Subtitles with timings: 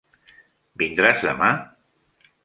[0.81, 1.51] Vindràs demà?